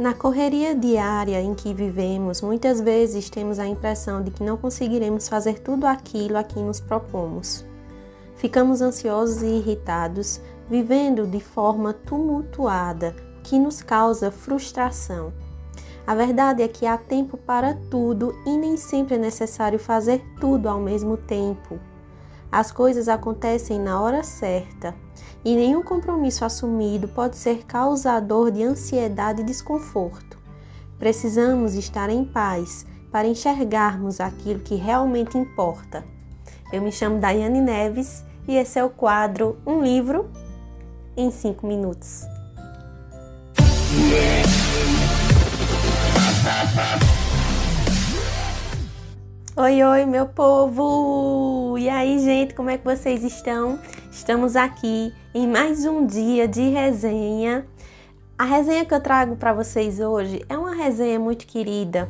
Na 0.00 0.14
correria 0.14 0.74
diária 0.74 1.42
em 1.42 1.52
que 1.54 1.74
vivemos, 1.74 2.40
muitas 2.40 2.80
vezes 2.80 3.28
temos 3.28 3.58
a 3.58 3.66
impressão 3.66 4.22
de 4.22 4.30
que 4.30 4.42
não 4.42 4.56
conseguiremos 4.56 5.28
fazer 5.28 5.58
tudo 5.58 5.84
aquilo 5.84 6.38
a 6.38 6.42
que 6.42 6.58
nos 6.58 6.80
propomos. 6.80 7.66
Ficamos 8.34 8.80
ansiosos 8.80 9.42
e 9.42 9.58
irritados, 9.58 10.40
vivendo 10.70 11.26
de 11.26 11.38
forma 11.38 11.92
tumultuada, 11.92 13.14
que 13.44 13.58
nos 13.58 13.82
causa 13.82 14.30
frustração. 14.30 15.34
A 16.06 16.14
verdade 16.14 16.62
é 16.62 16.68
que 16.68 16.86
há 16.86 16.96
tempo 16.96 17.36
para 17.36 17.74
tudo 17.90 18.34
e 18.46 18.56
nem 18.56 18.78
sempre 18.78 19.16
é 19.16 19.18
necessário 19.18 19.78
fazer 19.78 20.24
tudo 20.40 20.66
ao 20.66 20.80
mesmo 20.80 21.18
tempo. 21.18 21.78
As 22.52 22.72
coisas 22.72 23.08
acontecem 23.08 23.78
na 23.78 24.00
hora 24.00 24.24
certa 24.24 24.94
e 25.44 25.54
nenhum 25.54 25.82
compromisso 25.82 26.44
assumido 26.44 27.06
pode 27.08 27.36
ser 27.36 27.64
causador 27.64 28.50
de 28.50 28.62
ansiedade 28.62 29.42
e 29.42 29.44
desconforto. 29.44 30.38
Precisamos 30.98 31.74
estar 31.74 32.10
em 32.10 32.24
paz 32.24 32.84
para 33.10 33.28
enxergarmos 33.28 34.20
aquilo 34.20 34.60
que 34.60 34.74
realmente 34.74 35.38
importa. 35.38 36.04
Eu 36.72 36.82
me 36.82 36.92
chamo 36.92 37.20
Daiane 37.20 37.60
Neves 37.60 38.24
e 38.46 38.56
esse 38.56 38.78
é 38.78 38.84
o 38.84 38.90
quadro 38.90 39.58
Um 39.66 39.82
Livro 39.82 40.30
em 41.16 41.30
5 41.30 41.66
Minutos. 41.66 42.24
Oi, 49.56 49.82
oi, 49.82 50.06
meu 50.06 50.26
povo! 50.26 51.76
E 51.76 51.88
aí, 51.88 52.20
gente, 52.20 52.54
como 52.54 52.70
é 52.70 52.78
que 52.78 52.84
vocês 52.84 53.24
estão? 53.24 53.80
Estamos 54.08 54.54
aqui 54.54 55.12
em 55.34 55.48
mais 55.48 55.84
um 55.84 56.06
dia 56.06 56.46
de 56.46 56.68
resenha. 56.68 57.66
A 58.38 58.44
resenha 58.44 58.84
que 58.84 58.94
eu 58.94 59.00
trago 59.00 59.34
para 59.34 59.52
vocês 59.52 59.98
hoje 59.98 60.40
é 60.48 60.56
uma 60.56 60.72
resenha 60.72 61.18
muito 61.18 61.48
querida, 61.48 62.08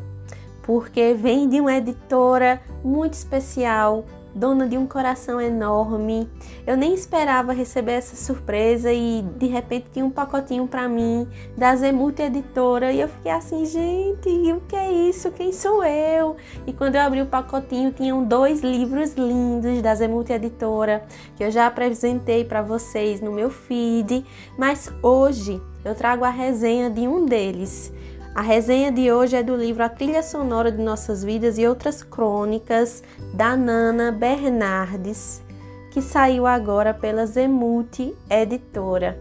porque 0.62 1.14
vem 1.14 1.48
de 1.48 1.62
uma 1.62 1.72
editora 1.72 2.60
muito 2.84 3.14
especial, 3.14 4.04
dona 4.34 4.68
de 4.68 4.76
um 4.76 4.86
coração 4.86 5.40
enorme. 5.40 6.28
Eu 6.66 6.76
nem 6.76 6.94
esperava 6.94 7.52
receber 7.52 7.92
essa 7.92 8.16
surpresa 8.16 8.92
e 8.92 9.22
de 9.36 9.46
repente 9.46 9.86
tinha 9.92 10.04
um 10.04 10.10
pacotinho 10.10 10.66
para 10.66 10.88
mim 10.88 11.28
da 11.56 11.74
Zemult 11.74 12.20
Editora 12.20 12.92
e 12.92 13.00
eu 13.00 13.08
fiquei 13.08 13.32
assim, 13.32 13.64
gente, 13.66 14.28
o 14.52 14.60
que 14.62 14.76
é 14.76 14.92
isso? 14.92 15.30
Quem 15.32 15.52
sou 15.52 15.84
eu? 15.84 16.36
E 16.66 16.72
quando 16.72 16.96
eu 16.96 17.00
abri 17.00 17.22
o 17.22 17.26
pacotinho, 17.26 17.92
tinham 17.92 18.24
dois 18.24 18.60
livros 18.60 19.14
lindos 19.14 19.82
da 19.82 19.94
Zemult 19.94 20.30
Editora 20.30 21.04
que 21.36 21.44
eu 21.44 21.50
já 21.50 21.66
apresentei 21.66 22.44
para 22.44 22.62
vocês 22.62 23.20
no 23.20 23.32
meu 23.32 23.50
feed, 23.50 24.24
mas 24.56 24.92
hoje 25.02 25.60
eu 25.84 25.94
trago 25.94 26.24
a 26.24 26.30
resenha 26.30 26.90
de 26.90 27.08
um 27.08 27.24
deles. 27.24 27.92
A 28.34 28.42
resenha 28.42 28.92
de 28.92 29.10
hoje 29.10 29.34
é 29.34 29.42
do 29.42 29.56
livro 29.56 29.82
A 29.82 29.88
Trilha 29.88 30.22
Sonora 30.22 30.70
de 30.70 30.80
Nossas 30.80 31.24
Vidas 31.24 31.58
e 31.58 31.66
Outras 31.66 32.02
Crônicas, 32.04 33.02
da 33.34 33.56
Nana 33.56 34.12
Bernardes, 34.12 35.42
que 35.90 36.00
saiu 36.00 36.46
agora 36.46 36.94
pela 36.94 37.26
Zemult 37.26 38.14
Editora. 38.30 39.18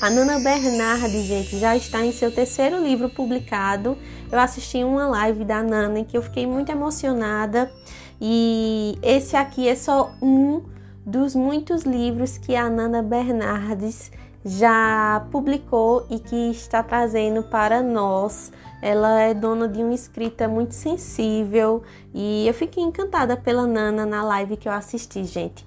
A 0.00 0.08
Nana 0.08 0.40
Bernardes, 0.40 1.24
gente, 1.24 1.58
já 1.58 1.76
está 1.76 2.04
em 2.04 2.12
seu 2.12 2.34
terceiro 2.34 2.82
livro 2.82 3.10
publicado. 3.10 3.96
Eu 4.32 4.38
assisti 4.38 4.82
uma 4.82 5.06
live 5.08 5.44
da 5.44 5.62
Nana 5.62 5.98
em 5.98 6.04
que 6.04 6.16
eu 6.16 6.22
fiquei 6.22 6.46
muito 6.46 6.72
emocionada 6.72 7.70
e 8.18 8.98
esse 9.02 9.36
aqui 9.36 9.68
é 9.68 9.74
só 9.74 10.14
um 10.22 10.62
dos 11.04 11.34
muitos 11.34 11.82
livros 11.82 12.38
que 12.38 12.56
a 12.56 12.70
Nana 12.70 13.02
Bernardes 13.02 14.10
já 14.46 15.26
publicou 15.32 16.06
e 16.08 16.20
que 16.20 16.50
está 16.52 16.80
trazendo 16.80 17.42
para 17.42 17.82
nós. 17.82 18.52
Ela 18.80 19.22
é 19.22 19.34
dona 19.34 19.66
de 19.66 19.82
uma 19.82 19.92
escrita 19.92 20.46
muito 20.46 20.72
sensível 20.72 21.82
e 22.14 22.46
eu 22.46 22.54
fiquei 22.54 22.84
encantada 22.84 23.36
pela 23.36 23.66
Nana 23.66 24.06
na 24.06 24.22
live 24.22 24.56
que 24.56 24.68
eu 24.68 24.72
assisti, 24.72 25.24
gente. 25.24 25.66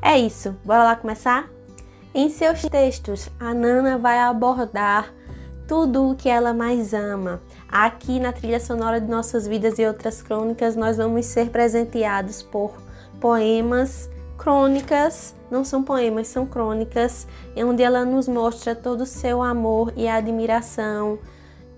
É 0.00 0.18
isso, 0.18 0.56
bora 0.64 0.84
lá 0.84 0.96
começar? 0.96 1.50
Em 2.14 2.30
seus 2.30 2.62
textos, 2.62 3.28
a 3.38 3.52
Nana 3.52 3.98
vai 3.98 4.18
abordar 4.18 5.12
tudo 5.68 6.10
o 6.10 6.14
que 6.14 6.28
ela 6.28 6.54
mais 6.54 6.94
ama. 6.94 7.42
Aqui 7.68 8.18
na 8.20 8.32
trilha 8.32 8.60
sonora 8.60 9.00
de 9.00 9.10
nossas 9.10 9.46
vidas 9.46 9.78
e 9.78 9.84
outras 9.84 10.22
crônicas, 10.22 10.76
nós 10.76 10.96
vamos 10.96 11.26
ser 11.26 11.50
presenteados 11.50 12.42
por 12.42 12.72
poemas 13.20 14.08
crônicas, 14.38 15.34
não 15.54 15.64
são 15.64 15.84
poemas, 15.84 16.26
são 16.26 16.44
crônicas, 16.44 17.28
onde 17.56 17.80
ela 17.80 18.04
nos 18.04 18.26
mostra 18.26 18.74
todo 18.74 19.02
o 19.02 19.06
seu 19.06 19.40
amor 19.40 19.92
e 19.96 20.08
admiração 20.08 21.20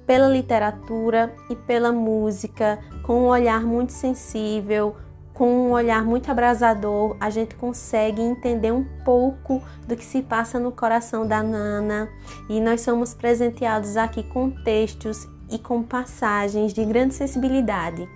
pela 0.07 0.29
literatura 0.29 1.35
e 1.51 1.55
pela 1.55 1.93
música, 1.93 2.79
com 3.03 3.25
um 3.25 3.27
olhar 3.27 3.63
muito 3.63 3.93
sensível, 3.93 4.97
com 5.35 5.51
um 5.51 5.73
olhar 5.73 6.03
muito 6.07 6.31
abrasador, 6.31 7.17
a 7.21 7.29
gente 7.29 7.55
consegue 7.57 8.23
entender 8.23 8.73
um 8.73 8.85
pouco 9.05 9.63
do 9.87 9.95
que 9.95 10.05
se 10.05 10.23
passa 10.23 10.59
no 10.59 10.73
coração 10.73 11.27
da 11.27 11.43
Nana 11.43 12.09
e 12.49 12.59
nós 12.61 12.81
somos 12.81 13.13
presenteados 13.13 13.99
aqui 13.99 14.23
com 14.23 14.51
textos 14.51 15.29
e 15.51 15.59
com 15.59 15.83
passagens 15.83 16.73
de 16.73 16.83
grande 16.83 17.13
sensibilidade. 17.13 18.09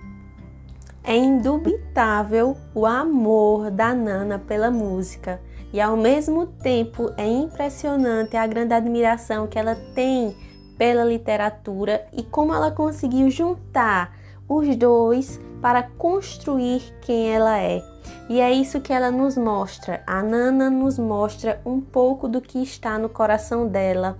É 1.03 1.15
indubitável 1.15 2.57
o 2.73 2.85
amor 2.85 3.69
da 3.69 3.93
Nana 3.93 4.39
pela 4.39 4.71
música 4.71 5.39
e 5.73 5.79
ao 5.79 5.95
mesmo 5.95 6.45
tempo 6.45 7.11
é 7.17 7.27
impressionante 7.27 8.35
a 8.35 8.45
grande 8.45 8.73
admiração 8.73 9.47
que 9.47 9.57
ela 9.57 9.75
tem 9.95 10.35
pela 10.77 11.03
literatura 11.03 12.05
e 12.11 12.23
como 12.23 12.53
ela 12.53 12.71
conseguiu 12.71 13.29
juntar 13.29 14.15
os 14.47 14.75
dois 14.75 15.39
para 15.61 15.83
construir 15.83 16.81
quem 17.01 17.33
ela 17.33 17.59
é. 17.59 17.81
E 18.27 18.39
é 18.39 18.51
isso 18.51 18.81
que 18.81 18.91
ela 18.91 19.11
nos 19.11 19.37
mostra. 19.37 20.01
A 20.07 20.23
Nana 20.23 20.69
nos 20.69 20.97
mostra 20.97 21.61
um 21.65 21.79
pouco 21.79 22.27
do 22.27 22.41
que 22.41 22.59
está 22.59 22.97
no 22.97 23.09
coração 23.09 23.67
dela. 23.67 24.17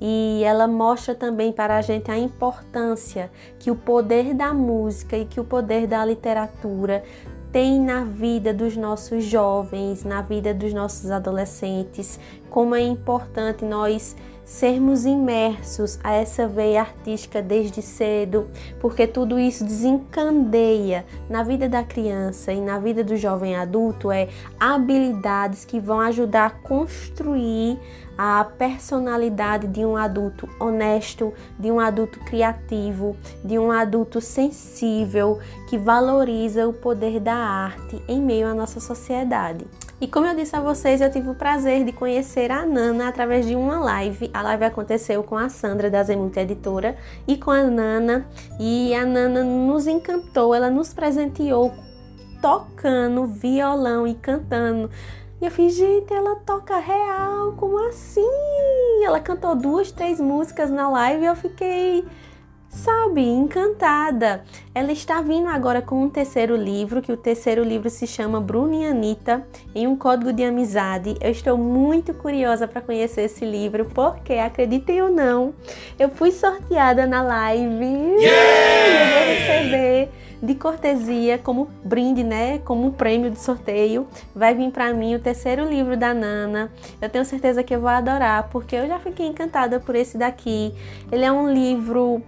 E 0.00 0.42
ela 0.44 0.66
mostra 0.66 1.14
também 1.14 1.52
para 1.52 1.76
a 1.76 1.80
gente 1.80 2.10
a 2.10 2.18
importância 2.18 3.30
que 3.58 3.70
o 3.70 3.76
poder 3.76 4.34
da 4.34 4.52
música 4.52 5.16
e 5.16 5.24
que 5.24 5.38
o 5.38 5.44
poder 5.44 5.86
da 5.86 6.04
literatura 6.04 7.04
tem 7.52 7.78
na 7.78 8.02
vida 8.02 8.54
dos 8.54 8.76
nossos 8.78 9.24
jovens, 9.24 10.04
na 10.04 10.22
vida 10.22 10.54
dos 10.54 10.72
nossos 10.72 11.10
adolescentes, 11.10 12.18
como 12.48 12.74
é 12.74 12.80
importante 12.80 13.62
nós 13.62 14.16
sermos 14.44 15.04
imersos 15.04 15.98
a 16.02 16.12
essa 16.12 16.46
veia 16.46 16.80
artística 16.80 17.40
desde 17.40 17.80
cedo, 17.80 18.50
porque 18.80 19.06
tudo 19.06 19.38
isso 19.38 19.64
desencandeia 19.64 21.04
na 21.28 21.42
vida 21.42 21.68
da 21.68 21.82
criança 21.82 22.52
e 22.52 22.60
na 22.60 22.78
vida 22.78 23.04
do 23.04 23.16
jovem 23.16 23.56
adulto 23.56 24.10
é 24.10 24.28
habilidades 24.58 25.64
que 25.64 25.78
vão 25.78 26.00
ajudar 26.00 26.46
a 26.46 26.50
construir 26.50 27.78
a 28.16 28.44
personalidade 28.44 29.66
de 29.66 29.84
um 29.84 29.96
adulto 29.96 30.48
honesto, 30.60 31.32
de 31.58 31.70
um 31.70 31.80
adulto 31.80 32.20
criativo, 32.20 33.16
de 33.44 33.58
um 33.58 33.72
adulto 33.72 34.20
sensível 34.20 35.38
que 35.68 35.78
valoriza 35.78 36.68
o 36.68 36.72
poder 36.72 37.18
da 37.18 37.34
arte 37.34 38.02
em 38.06 38.20
meio 38.20 38.46
à 38.46 38.54
nossa 38.54 38.80
sociedade. 38.80 39.66
E 40.02 40.08
como 40.08 40.26
eu 40.26 40.34
disse 40.34 40.56
a 40.56 40.60
vocês, 40.60 41.00
eu 41.00 41.08
tive 41.12 41.30
o 41.30 41.34
prazer 41.36 41.84
de 41.84 41.92
conhecer 41.92 42.50
a 42.50 42.66
Nana 42.66 43.06
através 43.06 43.46
de 43.46 43.54
uma 43.54 43.78
live. 43.78 44.28
A 44.34 44.42
live 44.42 44.64
aconteceu 44.64 45.22
com 45.22 45.38
a 45.38 45.48
Sandra 45.48 45.88
da 45.88 46.02
Zemulta 46.02 46.40
Editora 46.40 46.96
e 47.24 47.36
com 47.36 47.52
a 47.52 47.62
Nana. 47.62 48.26
E 48.58 48.92
a 48.96 49.06
Nana 49.06 49.44
nos 49.44 49.86
encantou, 49.86 50.56
ela 50.56 50.68
nos 50.68 50.92
presenteou 50.92 51.72
tocando 52.40 53.26
violão 53.26 54.04
e 54.04 54.14
cantando. 54.14 54.90
E 55.40 55.44
eu 55.44 55.52
fiz, 55.52 55.76
gente, 55.76 56.12
ela 56.12 56.34
toca 56.34 56.80
real, 56.80 57.52
como 57.52 57.78
assim? 57.88 58.26
Ela 59.04 59.20
cantou 59.20 59.54
duas, 59.54 59.92
três 59.92 60.18
músicas 60.18 60.68
na 60.68 60.90
live 60.90 61.22
e 61.22 61.26
eu 61.26 61.36
fiquei 61.36 62.04
sabe, 62.72 63.22
encantada. 63.22 64.42
Ela 64.74 64.92
está 64.92 65.20
vindo 65.20 65.48
agora 65.48 65.82
com 65.82 66.02
um 66.02 66.08
terceiro 66.08 66.56
livro, 66.56 67.02
que 67.02 67.12
o 67.12 67.16
terceiro 67.16 67.62
livro 67.62 67.90
se 67.90 68.06
chama 68.06 68.40
Bruno 68.40 68.74
e 68.74 68.86
Anitta, 68.86 69.46
em 69.74 69.86
um 69.86 69.94
código 69.94 70.32
de 70.32 70.42
amizade. 70.42 71.14
Eu 71.20 71.30
estou 71.30 71.58
muito 71.58 72.14
curiosa 72.14 72.66
para 72.66 72.80
conhecer 72.80 73.22
esse 73.22 73.44
livro, 73.44 73.84
porque, 73.94 74.34
acreditem 74.34 75.02
ou 75.02 75.10
não, 75.10 75.54
eu 75.98 76.08
fui 76.08 76.32
sorteada 76.32 77.06
na 77.06 77.22
live. 77.22 77.84
Yeah! 77.84 78.32
Eu 78.88 79.18
vou 79.18 79.28
receber 79.28 80.08
de 80.42 80.54
cortesia, 80.54 81.38
como 81.38 81.68
brinde, 81.84 82.24
né? 82.24 82.58
Como 82.64 82.86
um 82.86 82.90
prêmio 82.90 83.30
de 83.30 83.38
sorteio, 83.38 84.08
vai 84.34 84.54
vir 84.54 84.70
para 84.72 84.92
mim 84.92 85.14
o 85.14 85.20
terceiro 85.20 85.68
livro 85.68 85.96
da 85.96 86.12
Nana. 86.12 86.72
Eu 87.00 87.08
tenho 87.08 87.24
certeza 87.24 87.62
que 87.62 87.74
eu 87.74 87.80
vou 87.80 87.90
adorar, 87.90 88.48
porque 88.50 88.74
eu 88.74 88.88
já 88.88 88.98
fiquei 88.98 89.26
encantada 89.26 89.78
por 89.78 89.94
esse 89.94 90.16
daqui. 90.16 90.74
Ele 91.12 91.24
é 91.24 91.30
um 91.30 91.52
livro 91.52 92.22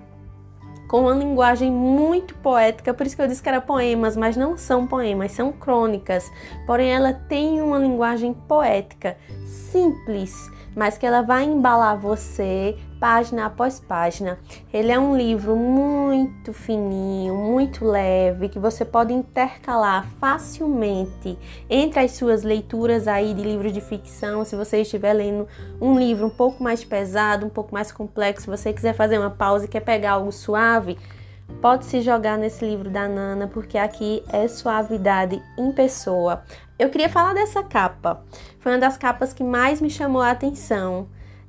com 0.95 1.01
uma 1.01 1.13
linguagem 1.13 1.73
muito 1.73 2.37
poética, 2.37 2.95
por 2.95 3.05
isso 3.05 3.17
que 3.17 3.23
eu 3.23 3.27
disse 3.27 3.43
que 3.43 3.49
era 3.49 3.61
poemas, 3.61 4.17
mas 4.17 4.37
não 4.37 4.57
são 4.57 4.87
poemas, 4.87 5.33
são 5.33 5.51
crônicas. 5.51 6.31
Porém, 6.69 6.89
ela 6.93 7.13
tem 7.13 7.61
uma 7.61 7.79
linguagem 7.79 8.33
poética, 8.33 9.17
simples, 9.45 10.33
mas 10.73 10.97
que 10.97 11.05
ela 11.05 11.21
vai 11.21 11.43
embalar 11.43 11.99
você 11.99 12.79
página 13.05 13.45
após 13.45 13.79
página. 13.79 14.39
Ele 14.73 14.91
é 14.91 14.99
um 14.99 15.15
livro 15.15 15.55
muito 15.55 16.55
fininho, 16.55 17.35
muito 17.35 17.85
leve, 17.85 18.49
que 18.49 18.59
você 18.59 18.83
pode 18.83 19.13
intercalar 19.13 20.09
facilmente 20.19 21.39
entre 21.69 22.01
as 22.01 22.13
suas 22.13 22.43
leituras 22.43 23.07
aí 23.07 23.35
de 23.35 23.43
livros 23.43 23.75
de 23.75 23.83
ficção. 23.83 24.43
Se 24.43 24.57
você 24.57 24.81
estiver 24.81 25.13
lendo 25.13 25.47
um 25.79 25.99
livro 25.99 26.29
um 26.29 26.31
pouco 26.31 26.65
mais 26.65 26.83
pesado, 26.83 27.45
um 27.45 27.51
pouco 27.51 27.75
mais 27.75 27.93
complexo, 27.93 28.45
se 28.45 28.51
você 28.51 28.73
quiser 28.73 28.95
fazer 28.95 29.19
uma 29.19 29.29
pausa 29.29 29.67
e 29.67 29.69
quer 29.69 29.81
pegar 29.81 30.13
algo 30.13 30.33
suave, 30.33 30.97
pode 31.61 31.85
se 31.85 32.01
jogar 32.01 32.39
nesse 32.39 32.65
livro 32.65 32.89
da 32.89 33.07
Nana, 33.07 33.47
porque 33.47 33.77
aqui 33.77 34.25
é 34.33 34.49
suavidade 34.49 35.43
em 35.59 35.71
pessoa. 35.73 36.43
Eu 36.79 36.89
queria 36.89 37.11
falar 37.11 37.35
dessa 37.35 37.63
capa. 37.63 38.25
Foi 38.61 38.73
uma 38.73 38.79
das 38.79 38.97
capas 38.97 39.35
que 39.35 39.45
mais 39.45 39.79
me 39.79 39.91
chamou 39.91 40.23
a 40.23 40.31
atenção. 40.31 41.07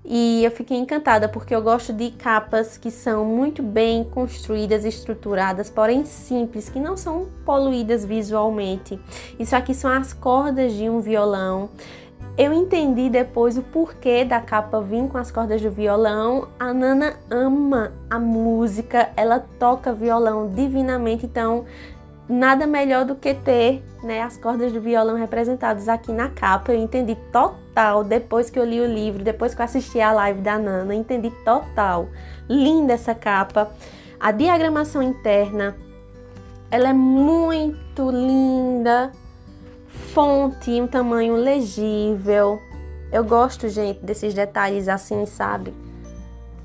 E 0.08 0.46
eu 0.46 0.52
fiquei 0.52 0.78
encantada 0.78 1.28
porque 1.28 1.56
eu 1.56 1.62
gosto 1.64 1.92
de 1.92 2.12
capas 2.12 2.78
que 2.78 2.92
são 2.92 3.26
muito 3.26 3.64
bem 3.64 4.04
construídas, 4.04 4.86
estruturadas, 4.86 5.68
porém 5.70 6.06
simples, 6.06 6.70
que 6.70 6.80
não 6.80 6.96
são 6.96 7.28
poluídas 7.44 8.06
visualmente. 8.06 9.00
Isso 9.40 9.56
aqui 9.56 9.74
são 9.74 9.90
as 9.90 10.14
cordas 10.14 10.74
de 10.74 10.88
um 10.88 11.00
violão. 11.00 11.70
Eu 12.38 12.52
entendi 12.54 13.10
depois 13.10 13.58
o 13.58 13.64
porquê 13.64 14.26
da 14.26 14.42
capa 14.42 14.82
vir 14.82 15.08
com 15.08 15.18
as 15.18 15.32
cordas 15.32 15.62
do 15.62 15.72
violão. 15.72 16.50
A 16.60 16.74
Nana 16.74 17.16
ama 17.32 17.94
a 18.10 18.20
música, 18.20 19.10
ela 19.16 19.40
toca 19.40 19.94
violão 19.94 20.50
divinamente, 20.50 21.26
então 21.26 21.64
nada 22.28 22.66
melhor 22.66 23.06
do 23.06 23.16
que 23.16 23.34
ter 23.34 23.84
né, 24.04 24.22
as 24.22 24.38
cordas 24.38 24.72
do 24.72 24.82
violão 24.82 25.16
representadas 25.16 25.88
aqui 25.88 26.12
na 26.12 26.30
capa. 26.30 26.72
Eu 26.72 26.80
entendi 26.80 27.16
total 27.32 28.04
depois 28.04 28.50
que 28.50 28.58
eu 28.58 28.66
li 28.66 28.80
o 28.80 28.86
livro, 28.86 29.24
depois 29.24 29.54
que 29.54 29.62
eu 29.62 29.66
assisti 29.66 30.00
a 30.00 30.12
live 30.12 30.42
da 30.42 30.58
Nana, 30.58 30.94
entendi 30.94 31.32
total. 31.44 32.10
Linda 32.50 32.94
essa 32.94 33.14
capa. 33.14 33.72
A 34.20 34.32
diagramação 34.32 35.02
interna, 35.02 35.76
ela 36.72 36.90
é 36.90 36.94
muito 36.94 38.10
linda 38.10 39.12
fonte, 40.14 40.72
um 40.82 40.88
tamanho 40.88 41.36
legível. 41.36 42.60
Eu 43.12 43.24
gosto, 43.24 43.70
gente, 43.70 44.00
desses 44.04 44.34
detalhes 44.34 44.88
assim, 44.88 45.26
sabe? 45.26 45.74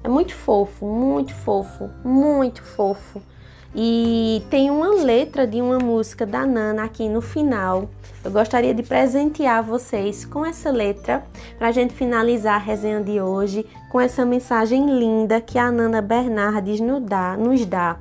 É 0.02 0.08
muito 0.08 0.34
fofo, 0.34 0.86
muito 0.86 1.34
fofo, 1.34 1.90
muito 2.04 2.62
fofo. 2.62 3.20
E 3.74 4.42
tem 4.50 4.70
uma 4.70 4.88
letra 5.02 5.46
de 5.46 5.60
uma 5.60 5.78
música 5.78 6.26
da 6.26 6.44
Nana 6.44 6.84
aqui 6.84 7.08
no 7.08 7.20
final. 7.20 7.88
Eu 8.24 8.30
gostaria 8.30 8.74
de 8.74 8.82
presentear 8.82 9.62
vocês 9.62 10.24
com 10.24 10.44
essa 10.44 10.70
letra 10.70 11.24
para 11.56 11.68
a 11.68 11.72
gente 11.72 11.94
finalizar 11.94 12.56
a 12.56 12.58
resenha 12.58 13.00
de 13.00 13.20
hoje 13.20 13.64
com 13.90 14.00
essa 14.00 14.26
mensagem 14.26 14.98
linda 14.98 15.40
que 15.40 15.58
a 15.58 15.70
Nana 15.70 16.02
Bernardes 16.02 16.80
nos 16.80 17.02
dá. 17.02 17.36
Nos 17.36 17.64
dá. 17.64 17.96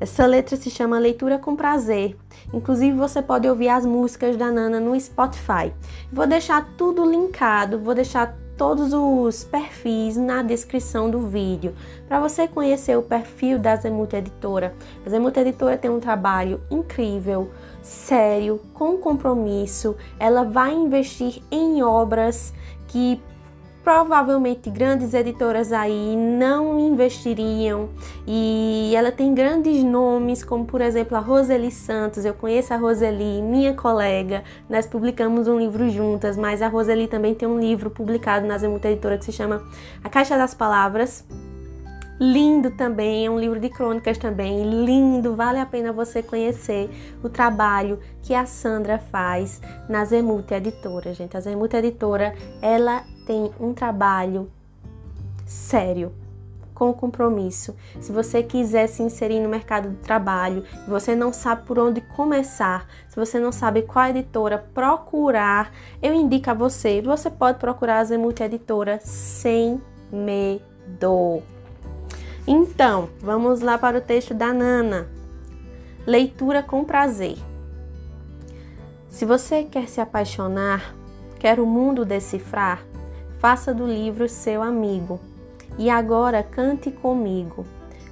Essa 0.00 0.26
letra 0.26 0.56
se 0.56 0.68
chama 0.68 0.98
Leitura 0.98 1.38
com 1.38 1.54
Prazer. 1.54 2.16
Inclusive, 2.52 2.96
você 2.96 3.22
pode 3.22 3.48
ouvir 3.48 3.68
as 3.68 3.86
músicas 3.86 4.36
da 4.36 4.50
Nana 4.50 4.80
no 4.80 4.98
Spotify. 4.98 5.72
Vou 6.12 6.26
deixar 6.26 6.70
tudo 6.76 7.08
linkado, 7.08 7.78
vou 7.78 7.94
deixar 7.94 8.36
todos 8.62 8.92
os 8.92 9.42
perfis 9.42 10.16
na 10.16 10.40
descrição 10.40 11.10
do 11.10 11.26
vídeo 11.26 11.74
para 12.06 12.20
você 12.20 12.46
conhecer 12.46 12.96
o 12.96 13.02
perfil 13.02 13.58
da 13.58 13.74
Zemuta 13.74 14.18
Editora. 14.18 14.72
A 15.04 15.10
Zemuta 15.10 15.40
Editora 15.40 15.76
tem 15.76 15.90
um 15.90 15.98
trabalho 15.98 16.60
incrível, 16.70 17.50
sério, 17.82 18.60
com 18.72 18.98
compromisso. 18.98 19.96
Ela 20.16 20.44
vai 20.44 20.72
investir 20.72 21.42
em 21.50 21.82
obras 21.82 22.54
que 22.86 23.20
provavelmente 23.82 24.70
grandes 24.70 25.14
editoras 25.14 25.72
aí 25.72 26.16
não 26.16 26.78
investiriam. 26.78 27.88
E 28.26 28.92
ela 28.94 29.10
tem 29.10 29.34
grandes 29.34 29.82
nomes 29.82 30.44
como 30.44 30.64
por 30.64 30.80
exemplo 30.80 31.16
a 31.16 31.20
Roseli 31.20 31.70
Santos. 31.70 32.24
Eu 32.24 32.34
conheço 32.34 32.72
a 32.74 32.76
Roseli 32.76 33.42
minha 33.42 33.74
colega. 33.74 34.44
Nós 34.68 34.86
publicamos 34.86 35.48
um 35.48 35.58
livro 35.58 35.88
juntas 35.90 36.36
mas 36.36 36.62
a 36.62 36.68
Roseli 36.68 37.06
também 37.06 37.34
tem 37.34 37.48
um 37.48 37.58
livro 37.58 37.90
publicado 37.90 38.46
na 38.46 38.58
Zemuta 38.58 38.88
Editora 38.88 39.18
que 39.18 39.24
se 39.24 39.32
chama 39.32 39.62
A 40.02 40.08
Caixa 40.08 40.36
das 40.36 40.54
Palavras. 40.54 41.24
Lindo 42.20 42.70
também, 42.70 43.26
é 43.26 43.30
um 43.30 43.38
livro 43.38 43.58
de 43.58 43.68
crônicas 43.68 44.16
também, 44.16 44.84
lindo, 44.84 45.34
vale 45.34 45.58
a 45.58 45.66
pena 45.66 45.92
você 45.92 46.22
conhecer 46.22 46.88
o 47.20 47.28
trabalho 47.28 47.98
que 48.22 48.32
a 48.32 48.46
Sandra 48.46 48.98
faz 48.98 49.60
na 49.88 50.04
Zemuta 50.04 50.56
Editora, 50.56 51.12
gente. 51.14 51.36
A 51.36 51.40
Zemuta 51.40 51.78
Editora, 51.78 52.32
ela 52.60 53.02
tem 53.26 53.50
um 53.60 53.72
trabalho 53.72 54.50
sério, 55.46 56.12
com 56.74 56.92
compromisso. 56.92 57.76
Se 58.00 58.10
você 58.10 58.42
quiser 58.42 58.86
se 58.86 59.02
inserir 59.02 59.40
no 59.40 59.48
mercado 59.48 59.90
do 59.90 59.96
trabalho, 59.96 60.64
você 60.88 61.14
não 61.14 61.32
sabe 61.32 61.64
por 61.66 61.78
onde 61.78 62.00
começar, 62.00 62.88
se 63.08 63.16
você 63.16 63.38
não 63.38 63.52
sabe 63.52 63.82
qual 63.82 64.06
editora 64.06 64.58
procurar, 64.58 65.72
eu 66.02 66.12
indico 66.14 66.50
a 66.50 66.54
você, 66.54 67.00
você 67.00 67.30
pode 67.30 67.58
procurar 67.58 67.98
a 67.98 68.04
Zemuta 68.04 68.44
Editora 68.44 68.98
sem 69.02 69.80
medo. 70.10 71.42
Então, 72.46 73.08
vamos 73.20 73.60
lá 73.60 73.78
para 73.78 73.98
o 73.98 74.00
texto 74.00 74.34
da 74.34 74.52
Nana. 74.52 75.06
Leitura 76.04 76.62
com 76.62 76.84
prazer. 76.84 77.36
Se 79.08 79.24
você 79.24 79.62
quer 79.62 79.88
se 79.88 80.00
apaixonar, 80.00 80.94
quer 81.38 81.60
o 81.60 81.66
mundo 81.66 82.04
decifrar, 82.04 82.82
faça 83.42 83.74
do 83.74 83.84
livro 83.84 84.28
seu 84.28 84.62
amigo. 84.62 85.18
E 85.76 85.90
agora 85.90 86.44
cante 86.44 86.92
comigo. 86.92 87.66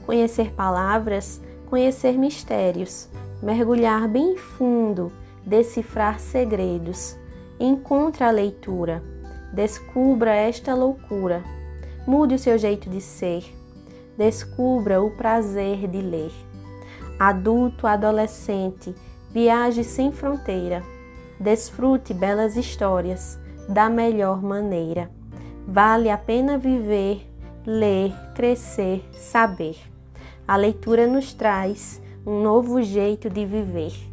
Conhecer 0.04 0.52
palavras, 0.52 1.40
conhecer 1.68 2.18
mistérios, 2.18 3.08
mergulhar 3.40 4.08
bem 4.08 4.36
fundo, 4.36 5.12
decifrar 5.46 6.18
segredos. 6.18 7.16
Encontre 7.60 8.24
a 8.24 8.30
leitura, 8.32 9.04
descubra 9.52 10.34
esta 10.34 10.74
loucura. 10.74 11.44
Mude 12.04 12.34
o 12.34 12.38
seu 12.38 12.58
jeito 12.58 12.90
de 12.90 13.00
ser. 13.00 13.44
Descubra 14.18 15.00
o 15.00 15.12
prazer 15.12 15.86
de 15.86 16.02
ler. 16.02 16.32
Adulto, 17.20 17.86
adolescente, 17.86 18.92
viaje 19.30 19.84
sem 19.84 20.10
fronteira. 20.10 20.82
Desfrute 21.38 22.12
belas 22.12 22.56
histórias 22.56 23.38
da 23.68 23.88
melhor 23.88 24.42
maneira. 24.42 25.19
Vale 25.72 26.10
a 26.10 26.18
pena 26.18 26.58
viver, 26.58 27.24
ler, 27.64 28.12
crescer, 28.34 29.04
saber. 29.12 29.76
A 30.44 30.56
leitura 30.56 31.06
nos 31.06 31.32
traz 31.32 32.02
um 32.26 32.42
novo 32.42 32.82
jeito 32.82 33.30
de 33.30 33.46
viver. 33.46 34.09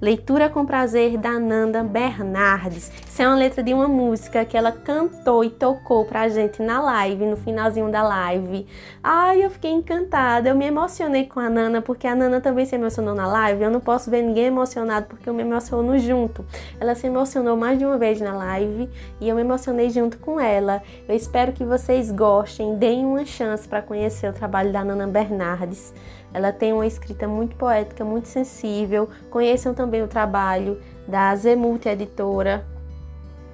Leitura 0.00 0.48
com 0.48 0.64
prazer 0.64 1.18
da 1.18 1.40
Nanda 1.40 1.82
Bernardes. 1.82 2.88
Isso 3.04 3.20
é 3.20 3.26
uma 3.26 3.34
letra 3.34 3.64
de 3.64 3.74
uma 3.74 3.88
música 3.88 4.44
que 4.44 4.56
ela 4.56 4.70
cantou 4.70 5.42
e 5.42 5.50
tocou 5.50 6.04
pra 6.04 6.28
gente 6.28 6.62
na 6.62 6.80
live, 6.80 7.26
no 7.26 7.36
finalzinho 7.36 7.90
da 7.90 8.04
live. 8.04 8.64
Ai, 9.02 9.44
eu 9.44 9.50
fiquei 9.50 9.72
encantada. 9.72 10.50
Eu 10.50 10.54
me 10.54 10.66
emocionei 10.66 11.26
com 11.26 11.40
a 11.40 11.50
Nana 11.50 11.82
porque 11.82 12.06
a 12.06 12.14
Nana 12.14 12.40
também 12.40 12.64
se 12.64 12.76
emocionou 12.76 13.12
na 13.12 13.26
live. 13.26 13.60
Eu 13.60 13.72
não 13.72 13.80
posso 13.80 14.08
ver 14.08 14.22
ninguém 14.22 14.44
emocionado 14.44 15.06
porque 15.06 15.28
eu 15.28 15.34
me 15.34 15.42
emociono 15.42 15.98
junto. 15.98 16.46
Ela 16.78 16.94
se 16.94 17.08
emocionou 17.08 17.56
mais 17.56 17.76
de 17.76 17.84
uma 17.84 17.98
vez 17.98 18.20
na 18.20 18.36
live 18.36 18.88
e 19.20 19.28
eu 19.28 19.34
me 19.34 19.40
emocionei 19.40 19.90
junto 19.90 20.16
com 20.18 20.38
ela. 20.38 20.80
Eu 21.08 21.16
espero 21.16 21.50
que 21.50 21.64
vocês 21.64 22.12
gostem, 22.12 22.76
deem 22.76 23.04
uma 23.04 23.24
chance 23.24 23.66
para 23.66 23.82
conhecer 23.82 24.30
o 24.30 24.32
trabalho 24.32 24.72
da 24.72 24.84
Nana 24.84 25.08
Bernardes. 25.08 25.92
Ela 26.32 26.52
tem 26.52 26.72
uma 26.72 26.86
escrita 26.86 27.26
muito 27.26 27.56
poética, 27.56 28.04
muito 28.04 28.28
sensível. 28.28 29.08
Conheçam 29.30 29.74
também 29.74 30.02
o 30.02 30.08
trabalho 30.08 30.80
da 31.06 31.34
Zemulti 31.34 31.88
Editora, 31.88 32.64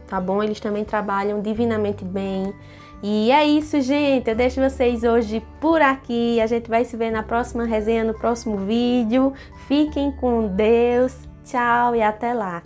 tá 0.09 0.21
bom? 0.21 0.43
Eles 0.43 0.61
também 0.61 0.85
trabalham 0.85 1.41
divinamente 1.41 2.05
bem. 2.05 2.53
E 3.03 3.31
é 3.31 3.45
isso, 3.45 3.81
gente. 3.81 4.29
Eu 4.31 4.35
deixo 4.35 4.61
vocês 4.61 5.05
hoje 5.05 5.45
por 5.61 5.81
aqui. 5.83 6.41
A 6.41 6.47
gente 6.47 6.69
vai 6.71 6.85
se 6.85 6.97
ver 6.97 7.11
na 7.11 7.23
próxima 7.23 7.65
resenha, 7.65 8.03
no 8.03 8.15
próximo 8.15 8.57
vídeo. 8.57 9.33
Fiquem 9.69 10.11
com 10.13 10.49
Deus. 10.49 11.15
Tchau 11.45 11.95
e 11.95 12.03
até 12.03 12.33
lá. 12.33 12.63